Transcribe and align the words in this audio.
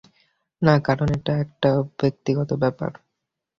না, 0.61 0.73
কারণ 0.79 1.07
এটা 1.17 1.33
একটা 1.45 1.69
ব্যক্তিগত 1.99 2.49
ব্যাপার। 2.53 2.91